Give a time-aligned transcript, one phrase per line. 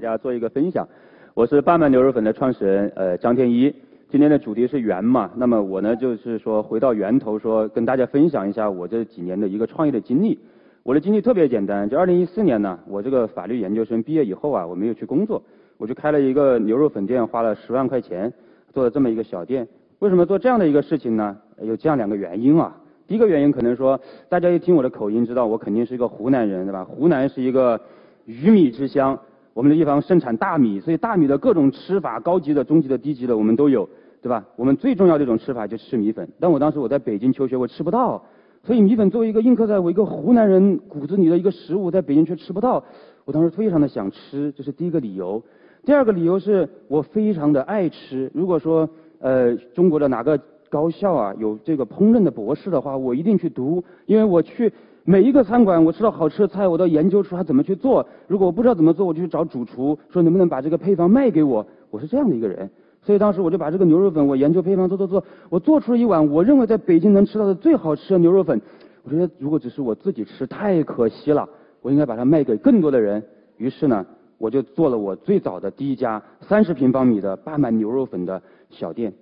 [0.00, 0.88] 大家做一个分享。
[1.34, 3.70] 我是八满牛肉粉的创始人，呃，张天一。
[4.08, 10.38] 今天的主题是源嘛，那么我呢就是说回到源头，说跟大家分享一下我这几年的一个创业的经历。
[10.84, 15.42] 我的经历特别简单，就二零一四年呢，我这个法律研究生毕业以后啊，我没有去工作，
[15.76, 18.32] 我就开了一个牛肉粉店，花了十万块钱
[18.72, 19.68] 做了这么一个小店。
[19.98, 21.36] 为什么做这样的一个事情呢？
[21.60, 22.74] 有这样两个原因啊。
[23.06, 26.84] 第一个原因可能说，大家一听我的口音，知道我肯定是一个湖南人，对吧？
[26.84, 27.78] 湖南是一个
[28.24, 29.18] 鱼米之乡，
[29.52, 33.88] 我们的地方盛产大米，所以大米的各种吃法，高级的、中级的、低级的，我们都有，
[34.22, 34.44] 对吧？
[34.56, 36.28] 我们最重要的一种吃法就是吃米粉。
[36.38, 38.22] 但我当时我在北京求学，我吃不到，
[38.62, 42.84] 所以米粉作为一个印刻在我一个湖南人骨子里的一个食物，在北京却吃不到，
[43.24, 45.42] 我当时非常的想吃，这是第一个理由。
[45.84, 48.30] 第二个理由是我非常的爱吃。
[48.34, 48.88] 如果说
[49.18, 50.38] 呃中国的哪个
[50.68, 54.70] 高校啊，有这个烹饪的博士的话，我一定去读，因为我去
[55.04, 58.06] 每一个餐馆，我吃到好吃的菜，我都研究出它怎么去做。
[58.28, 61.66] 如果我不知道怎么做，我就去找主厨，说能不能把这个配方卖给我。
[61.90, 62.70] 我是这样的一个人，
[63.02, 68.60] 所以当时我就把这个牛肉粉，我研究配方做做做，我做出了一碗我认为在北京能吃到的最好吃的牛肉粉。
[69.02, 71.48] 我觉得如果只是我自己吃，太可惜了，
[71.80, 73.22] 我应该把它卖给更多的人。
[73.56, 74.04] 于是呢，
[74.36, 79.12] 我就做了我最早的第一家三十平方米的八满牛肉粉的小店。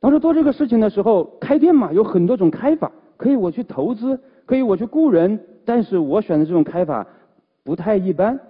[0.00, 7.06] 当时做这个事情的时候，开店嘛，有很多种开法，可以我去投资，可以我去雇人，但是我选的这种开法
[7.62, 8.40] 不太一般。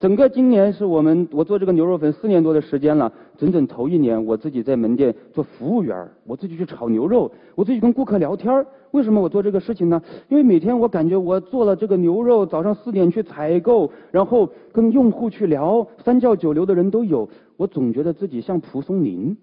[0.00, 10.02] 整个今年是我们我做这个牛肉粉四年多的时间了，整整头一年我自己在门店做服务员我自己去炒牛肉，我自己跟顾客聊天为什么我做这个事情呢？
[10.28, 19.36] 因为每天我感觉我做了这个牛肉，早上四点去采购，然后跟用户去聊，三教九流的人都有，我总觉得自己像蒲松龄。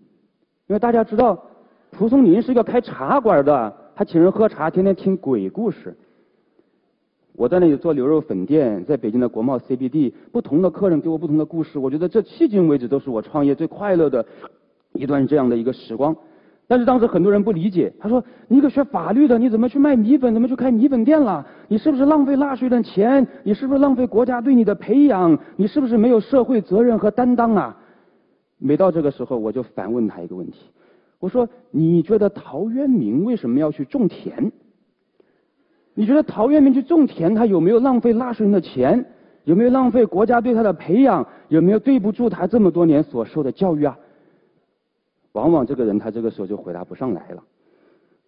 [0.67, 1.41] 因为大家知道，
[1.91, 5.95] 蒲松龄是一个开茶馆的，他请人喝茶，天天听鬼故事。
[7.33, 11.79] 我在那里做牛肉粉店，在北京的国贸 CBD，不同的客人给我不同的故事。
[11.79, 14.25] 我觉得这迄今为止都是我创业最快乐的
[14.91, 16.13] 一段这样的一个时光。
[16.67, 20.33] 但是当时很多人不理解，他说：“你一个学法律的，你怎么去卖米粉？
[20.33, 21.45] 怎么去开米粉店了？
[21.67, 23.25] 你是不是浪费纳税的钱？
[23.43, 25.37] 你是不是浪费国家对你的培养？
[25.55, 27.77] 你是不是没有社会责任和担当啊？”
[28.57, 30.59] 每到这个时候，我就反问他一个问题：
[31.19, 34.51] 我说，你觉得陶渊明为什么要去种田？
[35.93, 39.05] 你觉得陶渊明去种田，他有没有浪费纳税人的钱？
[39.45, 41.27] 有没有浪费国家对他的培养？
[41.47, 43.97] 有没有对不住他这么多年所受的教育啊？
[45.31, 47.43] 往往这个人他这个时候就回答不上来了。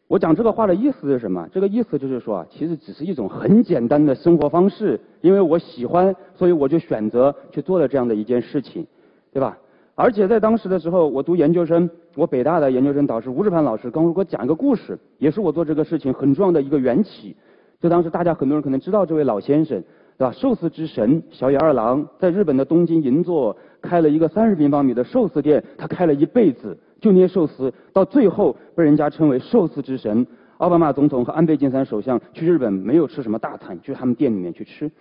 [0.07, 1.47] 我讲这个话的意思是什么？
[1.51, 8.87] 这个意思就是说，其实只是一种很简单的生活方式，因为我喜欢，所以我就选择去做了这样的一件事情，
[9.33, 9.57] 对吧？
[9.99, 17.35] 而且在当时的时候，我读研究生，我北大的研究生导师吴志盘老师刚给我讲一个故事，也是我做这个事情很重要的一个缘起。
[17.81, 19.81] 就当时大家很多人可能知道这位老先生，
[20.15, 20.31] 对吧？
[20.31, 30.27] 寿司之神小野二郎，在日本的东京银座开了一个三十平方米的寿司店，他开了一辈子就捏寿司，到最后被人家称为寿司之神。
[30.59, 34.91] 奥巴马总统和安倍晋三首相去日本没有吃什么大餐，去他们店里面去吃。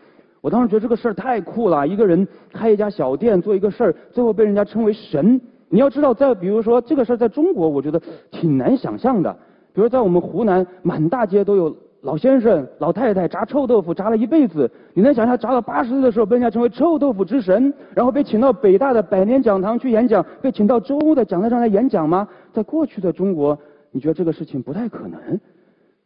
[0.46, 5.40] 我当时觉得这个事儿太酷了，一个人开一家小店做一个事儿，最后被人家称为神。
[5.68, 9.36] 你要知道，在比如说这个事儿在中国，我觉得挺难想象的。
[9.74, 14.70] 比如在我们湖南，满大街都有老先生、老太太炸臭豆腐，炸了一辈子。
[14.94, 22.28] 你能想象炸到八十岁的时候被人家称为臭豆腐之神，然后被请到北大的百年讲堂去演讲，被请到周的讲台上来演讲吗？
[22.52, 23.58] 在过去的中国，
[23.90, 25.18] 你觉得这个事情不太可能，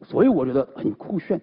[0.01, 1.39] 所以我觉得很酷炫。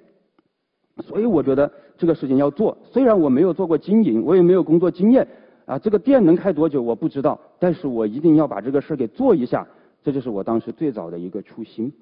[1.00, 5.26] 所以我觉得这个事情要做，虽然我没有做过经营，我也没有工作经验，
[5.64, 9.66] 啊，这个店能开多久我不知道，但是我一定要把这个事儿给做一下，
[10.02, 11.92] 这就是我当时最早的一个初心。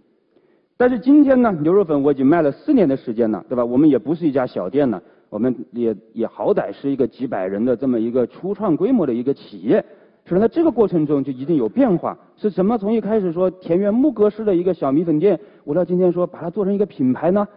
[0.79, 3.65] 但是今天呢，牛肉粉我已经卖了四年的时间了，对吧？
[3.65, 9.83] 我们也不是一家小店了，我们也也好歹是一个几百人的这么一个初创规模的一个企业，
[10.27, 10.41] 是吧？
[10.41, 12.77] 在这个过程中就一定有变化，是什么？
[12.77, 17.49] 从一开始说田园牧歌式的一个小米粉店，我到今天说把它做成一个品牌呢？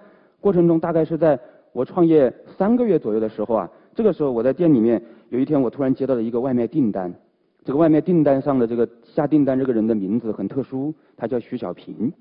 [0.41, 1.39] 过程中大概是在
[1.71, 7.13] 我创业三个月左右的时候啊，这个时候我在店里面，有一天我突然接到了一个外卖订单，
[7.63, 12.11] 这个外卖订单上的这个下订单这个人的名字很特殊，他叫徐小平。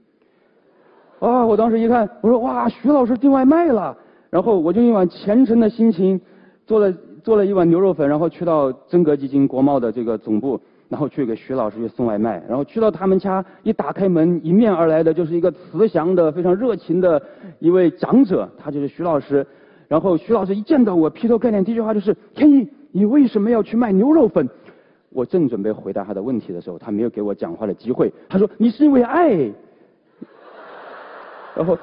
[1.21, 3.97] 啊，我当时一看，我说哇，徐老师订外卖了，
[4.31, 6.21] 然后我就一碗虔诚的心情，
[6.67, 6.93] 做了
[7.23, 10.61] 做了一碗牛肉粉，然后去到真格基金国贸的这个总部。
[10.89, 17.21] 然后去给徐老师去送外卖，然后去到他们家，一打开门，迎面而来的就是一个慈祥的、非常热情的
[17.59, 19.47] 一位长者，他就是徐老师。
[19.87, 24.49] 然后徐老师一见到我，劈头盖脸第一句话就是：“天一，你为什么要去卖牛肉粉？”
[25.11, 28.13] 我正准备回答他的问题的时候，他没有给我讲话的机会。
[28.29, 29.31] 他说：“你是因为爱。”
[31.57, 31.77] 然后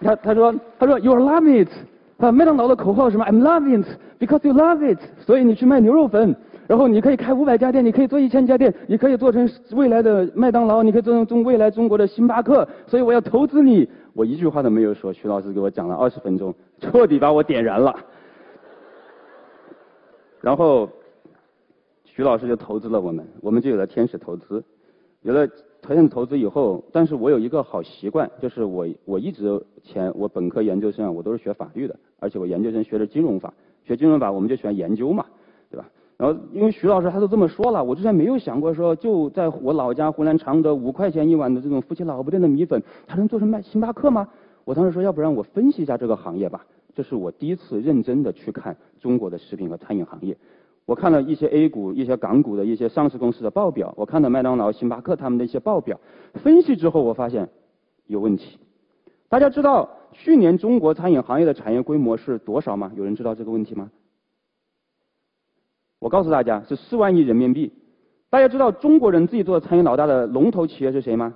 [0.00, 1.70] 他他他说他说 “You love it”，
[2.18, 3.88] 啊，麦当劳的口号什么？I'm loving it
[4.18, 5.00] because you love it。
[5.18, 6.34] 所以你去卖牛肉粉，
[6.66, 12.66] 然后你可以开五百家店，你可以做一千家店，你可以做成未来的麦当劳，你可以做成中未来中国的星巴克。
[12.86, 13.88] 所以我要投资你。
[14.12, 17.94] 我一句话都没有说，徐老师给我讲了二十分钟，彻底把我点燃了。
[20.40, 20.88] 然后，
[22.04, 24.62] 徐老师就投资了我们，我们就有了天使投资。
[25.22, 25.48] 有了
[25.92, 33.52] 天使投资以后，但是我有一个好习惯，就是我我一直前我本科研究生啊我都是学法律的，而且我研究生学的金融法，
[33.84, 35.26] 学金融法我们就喜欢研究嘛，
[35.70, 35.88] 对吧？
[36.16, 44.28] 然后因为徐老师他都这么说了，我之前没有想过说就在我老家湖南常德五块钱一碗的这种夫妻老婆店的米粉，它能做成卖星巴克吗？
[44.64, 46.64] 我当时说要不然我分析一下这个行业吧。
[46.94, 50.36] 这是我第一次认真的去看中国的食品和餐饮行业。
[50.86, 55.98] 我看了一些 A 股、一些港股的一些上市公司的报表，我看了麦当劳、星巴克他们的一些报表。
[56.34, 57.48] 分析之后，我发现
[58.06, 58.58] 有问题。
[59.28, 62.92] 大家知道去年中国餐饮行业的产业规模是多少吗？
[62.96, 63.90] 有人知道这个问题吗？
[65.98, 67.72] 我告诉大家，是四万亿人民币。
[68.28, 71.34] 大家知道中国人自己做的餐饮老大的龙头企业是谁吗？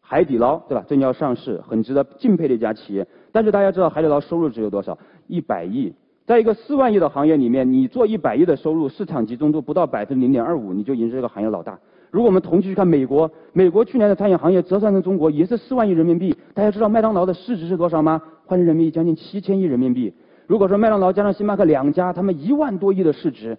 [0.00, 0.84] 海底捞，对吧？
[0.88, 3.06] 正要上市，很值得敬佩的一家企业。
[3.30, 4.98] 但是大家知道海底捞收入只有多少？
[5.28, 5.94] 一百亿，
[6.30, 11.76] 在一个四万亿的行业里面，你做一百亿的收入，市场集中度不到百分之零点二五，你就已经是这个行业老大。
[12.12, 16.32] 如果我们同期去看美国，美国去年的餐饮行业折算成中国也是四万亿人民币。
[16.54, 18.22] 大家知道麦当劳的市值是多少吗？
[18.46, 20.14] 换成人民币将近七千亿人民币。
[20.46, 23.58] 如果说麦当劳加上星巴克两家，他们一万多亿的市值。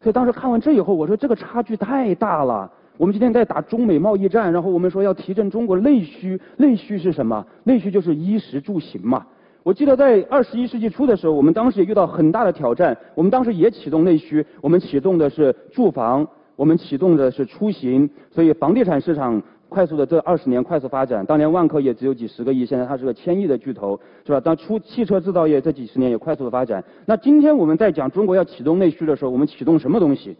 [0.00, 2.70] 所以当时看完这以后，我说这个差距太大了。
[2.96, 7.44] 我们今天在打中美贸易战，然后我们说要提振中国内需，内需是什么？
[7.64, 9.26] 内需就是衣食住行嘛。
[9.62, 16.26] 我记得在二十一世纪初的时候，我们当时也遇到很大的挑战，我们当时也启动内需，我们启动的是住房，
[16.56, 21.26] 我们启动的是出行，所以房地产市场快速的这二十年快速发展。
[21.26, 24.40] 当年万科也只有几十个亿，现在它是个千亿的巨头，是吧？
[24.40, 26.82] 当出汽车制造业这几十年也快速的发展。
[27.04, 30.36] 那今天我们在讲中国要启动内需的时候，我们启动什么东西？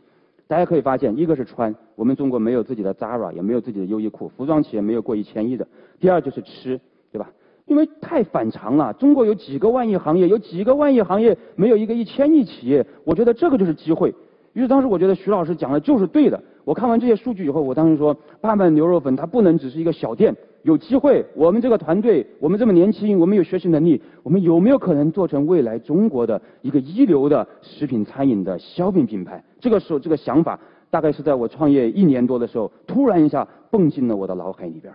[0.46, 5.68] 大家可以发现，一个是穿，我们中国没有自己的 Zara，也没有自己的优衣库，服装企业没有过一千亿的。
[6.00, 6.80] 第二就是吃，
[7.12, 7.28] 对吧？
[7.68, 14.12] 因为太反常了，中国有几个万亿行业，有几个万亿行业没有一个一千亿企业，我觉得这个就是机会。
[14.54, 16.42] 于是当时我觉得徐老师讲的就是对的。
[16.64, 20.34] 我看完这些数据以后，我当时说，八满牛肉粉它不能只是一个小店。
[20.62, 29.42] 有机会，我们这个团队，我们这么年轻，我们有学习能力，我们有没有可能做成未来中国的一个一流的食品餐饮的消费品牌？
[29.60, 30.58] 这个时候，这个想法
[30.90, 34.92] 大概是在我创业一年多的时候，突然一下蹦进了我的脑海里边。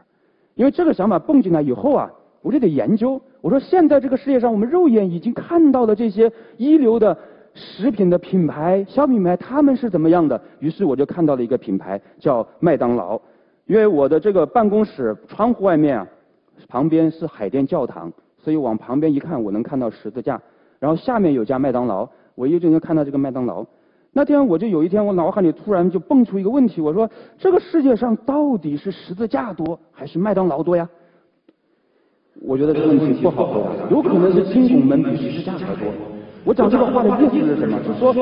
[0.55, 2.11] 因为这个想法蹦进来以后啊，
[2.43, 3.19] 我就得研究。
[3.41, 7.17] 我说，现在这个世界上，我们肉眼已经看到的这些一流的
[7.55, 10.39] 食品的品牌、小品牌，他们是怎么样的？
[10.59, 13.19] 于是我就看到了一个品牌，叫麦当劳。
[13.65, 16.07] 因为我的这个办公室窗户外面啊，
[16.67, 20.39] 旁边是海淀教堂，所以往旁边一看，我能看到十字架。
[20.79, 23.65] 然后下面有家麦当劳，我一直能看到这个麦当劳。
[24.11, 30.87] 那天我就有一天，我脑海里突然就蹦出一个问题，我说：这个世界上到底是十字架多还是麦当劳多呀？
[32.41, 35.87] 我觉得这个问题不好回答，有可能是金拱门比十字架还多。
[36.43, 37.77] 我讲这个话的意思是什么？
[37.85, 38.13] 是说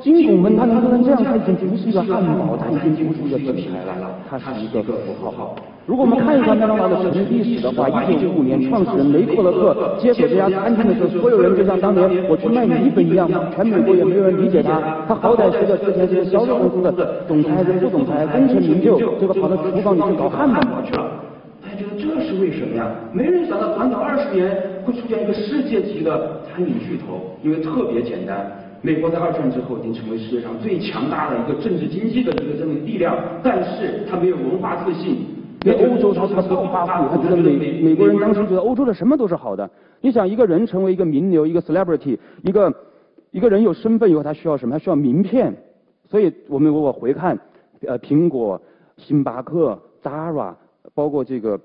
[0.00, 1.22] 金拱门它能不能这样？
[1.22, 5.54] 它已经不是一个汉堡，它已经不是一个品牌了，它是一个符号。
[5.86, 14.80] 如果我们看一下麦当劳的成立历史的话，一九五五年创始人雷克勒克接手这家餐厅的时候，所有人就像当年我去卖米粉一样，全美国也没有人理解他。
[15.06, 21.27] 他好歹是个之前是个销售公司的总裁还是、副总裁，功成名就，结果跑到厨房里去搞汉堡去了。
[21.78, 22.92] 觉得这是为什么呀？
[23.12, 24.50] 没人想到短短二十年
[24.84, 28.50] 会出现一个世界级的餐饮巨头，因为特别简单。
[28.82, 35.18] 美国在二战之后已经成为世界上最强大的一个政治经济的一个这么力量，但是它没有文化自信。
[35.60, 39.68] 在欧洲，他他不够发富，他觉得美美国人当时觉得欧洲的什么都是好的。
[40.00, 42.72] 你想一个人成为一个名流，一个 celebrity，一个
[43.32, 44.72] 一个人有身份以后，他需要什么？
[44.72, 45.52] 他需要名片。
[46.08, 47.36] 所以我们如果回看，
[47.86, 48.60] 呃，苹果、
[48.96, 50.54] 星巴克、Zara。
[50.98, 51.60] 包括这个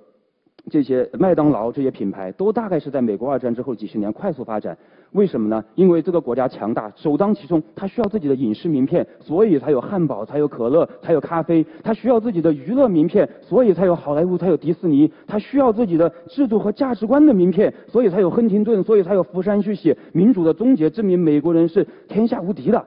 [0.70, 4.78] 这些麦当劳这些品牌，都大概是在美国二战之后几十年快速发展。
[5.14, 5.66] 为什么呢？
[5.74, 11.66] 因为这个国家强大，首当其冲，它需要自己的影视名片，所以才有汉堡，才有可乐，才有咖啡。
[11.84, 15.12] 它需要自己的娱乐名片，所以才有好莱坞，才有迪士尼。
[15.26, 22.86] 它需要自己的制度和价值观的名片，所以才有亨廷顿，所以才有福山去写《民主的终结》，证明美国人是天下无敌的。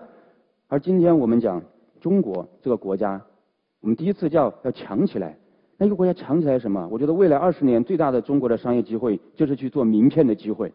[0.68, 1.60] 而今天我们讲
[2.00, 3.20] 中国这个国家，
[3.80, 5.36] 我们第一次叫要强起来。
[5.78, 6.88] 那一个国家强起来什么？
[6.90, 10.72] 我觉得未来二十年最大的中国的商业机会就是去做名片的机会。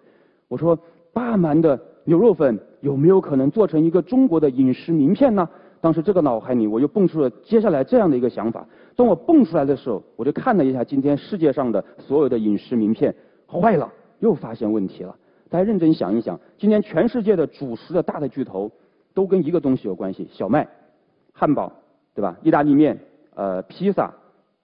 [0.47, 0.77] 我说，
[1.11, 5.47] 霸蛮的牛肉粉有没有可能做成一个中国的饮食名片呢？
[5.79, 8.63] 当时这个脑海里我又蹦出了接下来这样的一个想法。
[8.95, 13.15] 当我蹦出来的时候，我就看了一下今天世界上的所有的饮食名片，
[13.47, 15.15] 坏了，又发现问题了。
[15.49, 18.71] 大家认真想一想，今天全世界的主食的大的巨头，
[19.15, 20.67] 都跟一个东西有关系：小麦、
[21.33, 21.73] 汉堡，
[22.13, 22.37] 对吧？
[22.43, 22.99] 意大利面、
[23.33, 24.13] 呃，披萨、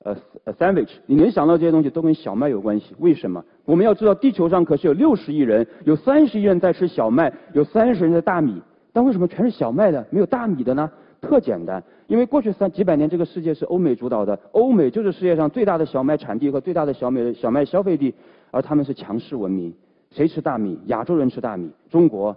[0.07, 2.95] 呃呃，sandwich，你能想到这些东西都跟小麦有关系？
[2.99, 3.43] 为什么？
[3.65, 8.61] 我们要知道，地球上可是有六十亿人，有三十亿人在吃小麦，有三十人在大米，
[8.93, 10.89] 但为什么全是小麦的，没有大米的呢？
[11.19, 18.13] 特简单，因为过去三几百年这个世界是欧美主导的，欧美就是世界上最大的小麦产地和最大的小麦小麦消费地，
[18.51, 19.73] 而他们是强势文明。
[20.11, 20.79] 谁吃大米？
[20.85, 21.69] 亚洲人吃大米。
[21.89, 22.33] 中国、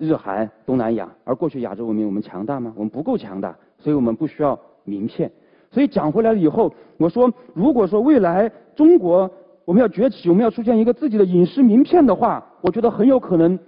[0.00, 1.08] 日韩、东南亚。
[1.22, 2.72] 而过去亚洲文明，我们强大吗？
[2.74, 5.30] 我们不够强大，所以我们不需要名片。
[5.74, 9.28] 所以讲回来了以后，我说，如果说未来中国
[9.64, 13.58] 我们要崛起，我们要出现一个自己的饮食名片的话，我觉得很有可能，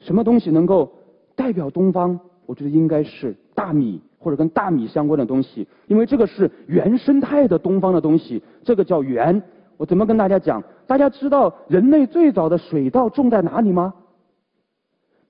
[0.00, 0.90] 什么东西能够
[1.36, 2.18] 代表东方？
[2.46, 9.40] 我觉得应该是大米或者跟大米相关的东西，因为这个是原生态的东方的东西，这个叫原。
[9.76, 10.60] 我怎么跟大家讲？
[10.86, 13.94] 大家知道人类最早的水稻种在哪里吗？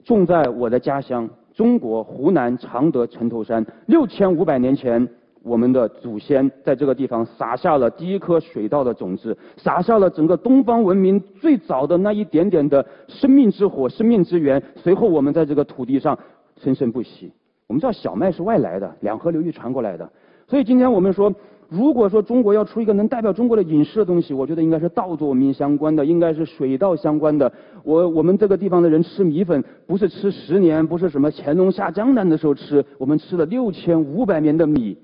[0.04, 3.64] 种在我的家乡中国湖南常德城头山。
[3.86, 5.08] 六千五百年前，
[5.42, 14.62] 我们的祖先在这个地方撒下了第一颗水稻的种子，撒下了整个东方文明最早的那一点点的生命之火、生命之源。
[14.76, 16.18] 随后，我们在这个土地上
[16.56, 17.32] 生生不息。
[17.66, 20.08] 我们知道小麦是外来的，两河流域传过来的。
[20.46, 21.32] 所以今天我们说。
[21.75, 27.50] 如果说中国要出一个能代表中国的饮食的东西，我觉得应该是稻作文明相关的，应该是水稻相关的。
[27.82, 34.94] 我我们这个地方的人吃米粉，不是吃十年，不是什么乾隆下江南的时候吃，我们吃了六千五百年的米。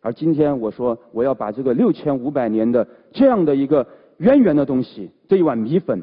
[0.00, 3.86] 而今天我说我要把这个六千五百年的这样的一个
[4.18, 6.02] 渊源的东西，这一碗米粉，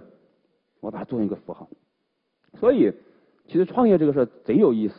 [0.79, 1.67] 我把它做成一个符号。
[2.59, 2.93] 所以，
[3.47, 4.95] 其实创业这个事儿贼有意思，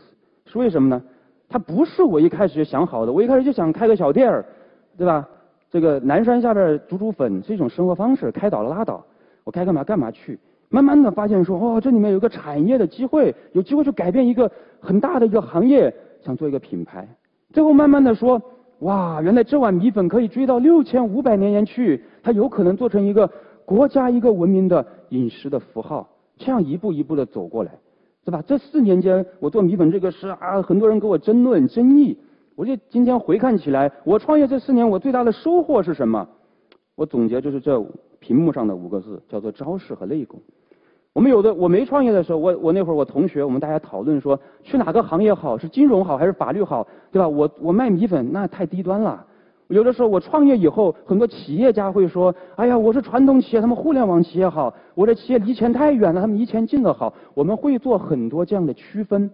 [0.47, 1.03] 是为什么呢？
[1.49, 4.45] 它不是我一开始就想好的，我一开始就想开个小店儿。
[4.97, 5.29] 对吧？
[5.71, 9.07] 这个南山下边煮煮粉是一种生活方式，开倒了拉倒。
[9.45, 10.37] 我该干嘛干嘛去。
[10.71, 14.51] 慢慢的发现说，哦，这里面有个产业的机会，有机会去改变一个
[14.81, 17.07] 很大的一个行业，想做一个品牌。
[17.53, 18.43] 最后慢慢的说，
[18.81, 23.31] 哇，原来这碗米粉可以追到六千五百年前去，它有可能做成一个
[23.65, 26.09] 国家一个文明的饮食的符号。
[26.37, 27.73] 这样一步一步的走过来，
[28.25, 28.41] 对吧？
[28.47, 32.17] 这四年间，我做米粉这个事啊，很多人跟我争论争议。
[32.55, 36.29] 我就今天回看起来，我创业这四年，我最大的收获是什么？
[36.95, 37.85] 我总结就是这
[38.21, 40.41] 屏幕上的五个字，叫做招式和内功。
[41.19, 45.59] 我们有的我没创业的时候，我我那会儿我同学，我们大家讨论说，去哪个行业好？
[45.59, 46.87] 是金融好还是法律好？
[47.11, 47.29] 对吧？
[47.29, 49.27] 我我卖米粉那太低端了。
[49.67, 57.13] 有的时候我创业以后，很多企业家会说，哎呀，我是传统企业，他们互联网企业好，我的企业离钱太远了，他们离钱近的好。
[57.35, 59.29] 我们会做很多这样的区分。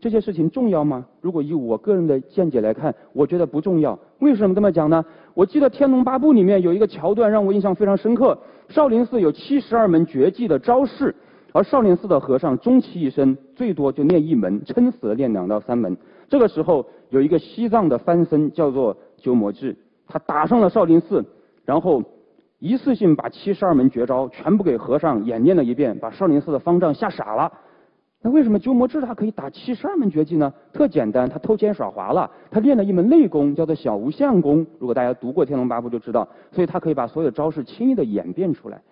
[0.00, 1.04] 这些事情重要吗？
[1.20, 3.98] 如果以我个人的见解来看，我觉得不重要。
[4.20, 5.04] 为什么这么讲呢？
[5.34, 8.38] 我记得《天龙八部》里面有一个桥段让我印象非常深刻。
[8.68, 11.12] 少林寺有七十二门绝技的招式，
[11.52, 15.96] 而少林寺的和尚终其一生最多就练一门，撑死了练两到三门。
[16.28, 19.74] 这个时候有一个西藏的翻身叫做鸠摩智，
[20.06, 21.24] 他打上了少林寺，
[21.64, 22.00] 然后
[22.60, 27.50] 一次性把七十二门绝招全部给和尚演练了一遍，把少林寺的方丈吓傻了。
[28.20, 30.52] 那为什么鸠摩智他可以打七十二门绝技呢？
[30.72, 34.66] 特简单，他偷奸耍滑了，他练了一门内功，叫做小无相功。
[34.80, 38.82] 如果大家读过《天龙八部》就知道，所以他可以把所有招式轻易的演变出来。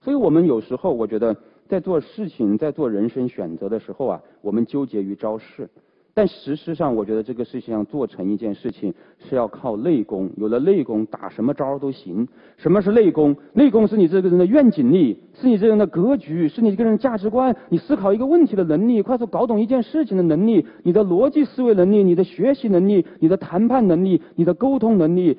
[0.00, 1.36] 所以我们有时候我觉得，
[1.68, 5.68] 在做事情、在做人生选择的时候啊，我们纠结于招式。
[6.12, 10.28] 但事实上，我觉得这个事情要做成一件事情，是要靠内功。
[10.36, 12.26] 有了内功，打什么招都行。
[12.56, 13.36] 什么是内功？
[13.52, 25.38] 内功是你这个人的愿景力，是你这个人的格局，是你这个人价值观，你思考一个问题的能力，快速搞懂一件事情的能力，你的逻辑思维能力，你的学习能力，你的谈判能力，你的沟通能力，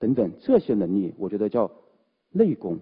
[0.00, 1.70] 等等这些能力，我觉得叫
[2.32, 2.78] 内功。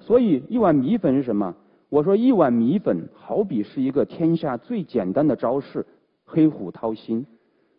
[0.00, 1.56] 所以，一碗米粉是什么？
[1.88, 5.86] 我说，一碗米粉好比是一个天下最简单的招式。
[6.30, 7.26] 黑虎掏心，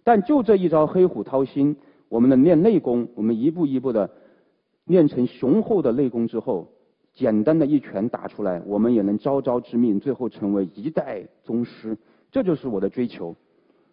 [0.03, 1.77] 但就这一招黑虎掏心，
[2.09, 4.09] 我们的练内功，我们一步一步的
[4.85, 6.67] 练成雄厚的内功之后，
[7.13, 11.95] 简单的一拳打出来，我们也能招招致命，最后成为一代宗师。
[12.31, 13.35] 这就是我的追求。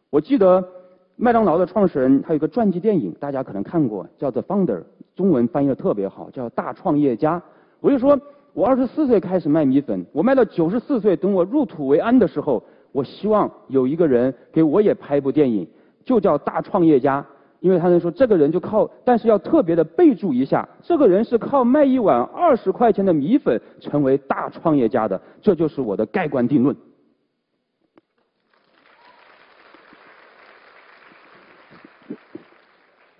[0.08, 0.66] 我记得
[1.16, 4.78] 麦当劳的创始人他有个传记电影，大家可能看过，叫做《Founder》，
[5.14, 7.38] 中文翻译的特别好，叫《大创业家》。
[7.80, 8.18] 我就说
[8.54, 12.62] 我二十四岁开始卖米粉，我卖到九十四岁，等我入土为安的时候。
[12.96, 15.68] 我希望有一个人给我也拍部电影，
[16.02, 17.20] 就叫《大创业家》，
[17.60, 26.74] 因为他能说这个人就靠，但是要特别的备注一下，这个人是靠卖一碗二十块钱的米粉成为大创业家的，这就是我的盖棺定论。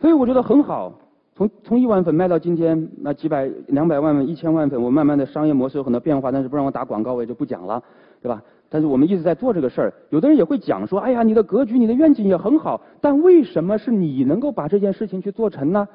[0.00, 0.90] 所以我觉得很好，
[1.34, 7.82] 从从一碗粉卖到今天那几百、两百万、一千万粉，我慢慢的商业模式有很多变化，但是不让我打广告，我也就不讲了，
[8.22, 8.42] 对吧？
[8.68, 9.94] 但是我们一直在做这个事儿。
[10.10, 15.88] 有的人也会讲说，哎呀，你的格局、你的愿景也很好，但为什么是你能够把这件事情去做成呢？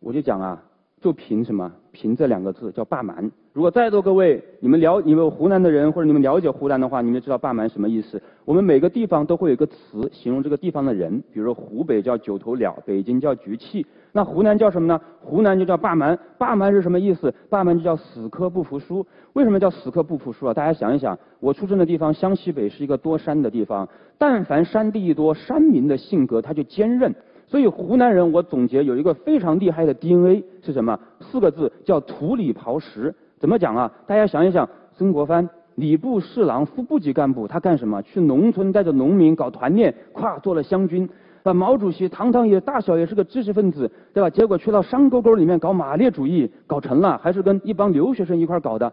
[0.00, 0.62] 我就讲啊。
[1.02, 1.70] 就凭什么？
[1.90, 3.30] 凭这两个字叫霸蛮。
[3.52, 8.22] 如果在座各位你们了，你们湖南的人或者你们了解湖南的话，你们知道霸蛮什么意思？
[8.46, 14.98] 我们每个地方都会有一个词形容这个地方的人，比如说湖北叫九头鸟，北京叫局气，那湖南叫什么呢？
[15.20, 16.18] 湖南就叫霸蛮。
[16.38, 17.34] 霸蛮是什么意思？
[17.50, 19.04] 霸蛮就叫死磕不服输。
[19.32, 20.54] 为什么叫死磕不服输啊？
[20.54, 27.14] 大家想一想，我出生的地方湘西北是一个多山的地方，但凡山地一多，山民的性格他就坚韧。
[27.52, 30.98] 所以湖南人，我总结有一个非常厉害的 DNA 是什么？
[31.20, 33.14] 四个字叫土里刨食。
[33.38, 33.92] 怎么讲啊？
[34.06, 34.66] 大家想一想，
[34.96, 38.00] 曾国藩礼部侍郎、副部级干部，他干什么？
[38.00, 41.06] 去农村带着农民搞团练，咵做了湘军。
[41.42, 44.30] 那，毛主席堂堂也大小也是个知识分子，对吧？
[44.30, 48.90] 结果去到山沟沟里面搞马列主义，搞成了，还是跟一帮留学生一块搞的。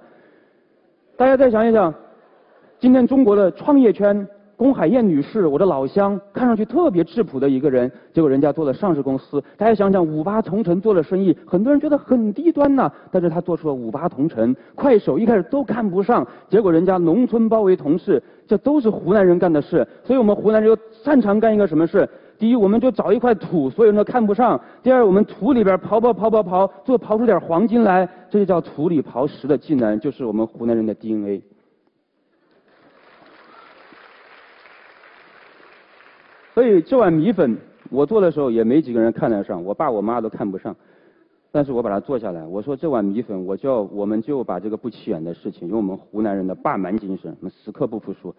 [1.16, 1.94] 大家再想一想，
[2.78, 4.28] 今天中国的创业圈。
[4.60, 9.42] 龚海燕女士，我的老乡，看上去特别质朴的一个人，结果人家做了上市公司。
[9.56, 14.54] 大家想想，五八同城做了生意，很多人觉得很低端呐，但是他做出了五八同城。
[14.76, 19.88] 快手一开始都看不上，结果人家农村包围同事，这都是湖南人干的事。
[20.04, 22.06] 所以我们湖南人又擅长干一个什么事？
[22.38, 31.42] 第一，我们就找一块土，所有人都看不上；第二，我们土里边刨刨刨刨刨，最后刨出点黄金来，这就叫土里刨食的技能，就是我们湖南人的 DNA。
[36.60, 37.58] 所以这碗米粉，
[37.90, 40.76] 我做的时候也没几个人看得上，我爸我妈都看不上，
[41.54, 42.46] 但是我把它做下来。
[42.46, 48.36] 我说这碗米粉，我就我们就把这个不起眼的事情，用我们湖南人的霸蛮精神，我们时刻不服输，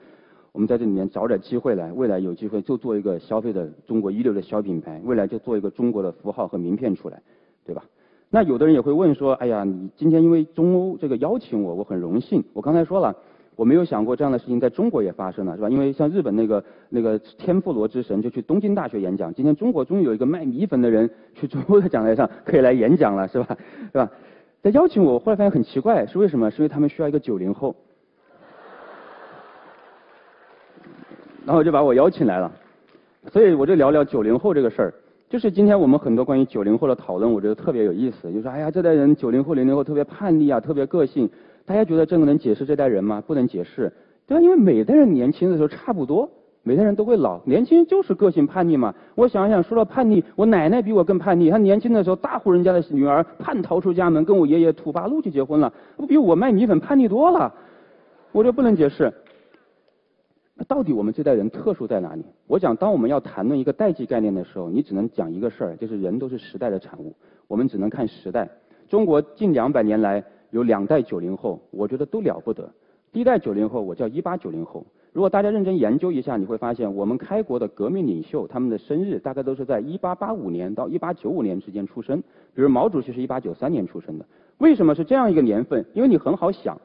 [0.53, 7.23] 我们在这里面找点机会来，未来有机会就做一个消费的中国一流的小品牌，未来就做一个中国的符号和名片出来，
[7.65, 7.83] 对吧？
[8.29, 12.44] 那有的人也会问说，哎呀，你今天因为中欧这个邀请我，我很荣幸。
[12.53, 13.16] 我刚才说了。
[13.61, 15.68] 我没有想过这样的事情在中国也发生了，是吧？
[15.68, 23.55] 因为像日本那个那个天妇罗之神就去东京大学演讲，今天中国终于有一个卖米粉的人去中国的讲台上可以来演讲了，是吧？
[23.92, 24.11] 是吧？
[24.62, 26.51] 在邀请我我，后来发现很奇怪，是为什么？
[26.51, 27.77] 是因为他们需要一个九零后，
[31.44, 32.51] 然后就把我邀请来了。
[33.31, 34.94] 所以我就聊聊九零后这个事儿，
[35.31, 38.33] 就是今天我们很多关于九零后的讨论，我觉得特别有意思。
[38.33, 41.31] 就说哎呀，这代人九零后、零零后特别叛逆啊，特别个性。
[41.64, 43.23] 大家觉得这个能解释这代人吗？
[43.25, 43.93] 不能解释，
[44.27, 44.40] 对吧？
[44.40, 46.29] 因为每代人年轻的时候差不多，
[46.64, 48.93] 每代人都会老，年轻就是个性叛逆嘛。
[49.14, 57.55] 我想想，说到叛逆，我奶奶比我更叛逆，她年轻的时候大户人家的女儿叛逃出家门，跟我爷爷土八路去结婚了，不比我卖米粉叛逆多了。
[58.33, 59.12] 我就不能解释。
[60.70, 62.24] 到底我们这代人特殊在哪里？
[62.46, 67.12] 我讲，当我们要谈论一个代际概念的时候，你只能讲一个事儿，就是人都是时代的产物，
[67.48, 68.48] 我们只能看时代。
[68.88, 70.24] 中国近两百年来。
[70.52, 72.68] 有两代九零后，我觉得都了不得。
[73.12, 74.85] 第一代九零后，我叫一八九零后。
[75.12, 82.20] 如果大家认真研究一下，你会发现，我们开国的革命领袖他们的生日大概都是在一八八五年到一八九五年之间出生。
[82.52, 84.26] 比如毛主席是一八九三年出生的。
[84.59, 85.87] 为什么是这样一个年份？
[85.94, 86.76] 因为你很好想，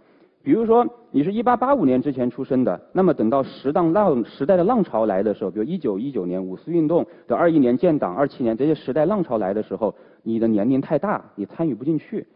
[0.45, 12.27] 比如说你是一八八五年之前出生的，那么等到时当浪时代的浪潮来的时候，比如一九一九年五四运动的二一年建党，二七年这些时代浪潮来的时候，你的年龄太大，你参与不进去。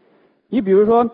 [0.48, 1.08] 你比如说，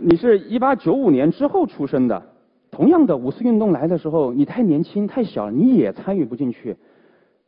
[0.00, 2.22] 你是一八九五年之后出生的，
[2.70, 6.74] 同样的五四运动来的时候，你太年轻太小，你也参与不进去，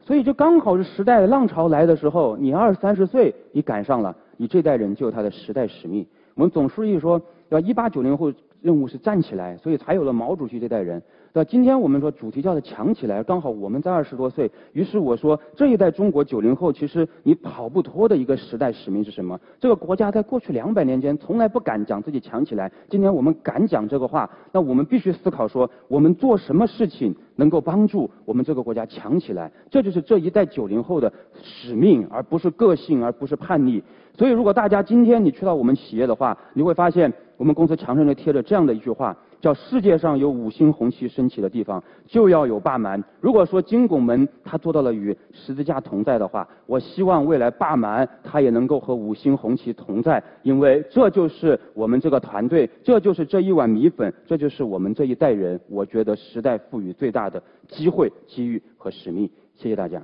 [0.02, 6.06] 所以就刚好是时代的浪潮来的时候，你二三十岁，你赶上了，你这代人就有他的时代使命。
[6.34, 11.02] 我们总书记说，要一八九零后任务是站起来，所以才有了毛主席这代人。
[11.32, 19.38] 那今天我们说主题叫做强起来，刚好我们在二十多岁，于是我说这一代中国九零后，其实你跑不脱的一个时代使命是什么？
[19.60, 29.52] 这个国家在过去两百年间从来不敢讲自己强起来，今天我们敢讲这个话，那我们必须思考说，我们做什么事情能够帮助我们这个国家强起来？
[29.70, 33.82] 这就是这一代九零后的使命，而不是个性，而不是叛逆。
[34.16, 39.16] 所以，如果大家今天你去到我们企业的话，你会发现我们公司墙上就贴着这样的一句话。
[39.40, 43.00] 叫世界上有五星红旗升起的地方，就要有霸蛮。
[43.20, 59.30] 如果说金拱门它做到了与十字架同在的话，我希望未来霸蛮它也能够和五星红旗同在，因为这就是我们这个团队，这就是这一碗米粉，这就是我们这一代人，我觉得时代赋予最大的机会、机遇和使命。
[59.54, 60.02] 谢谢大家。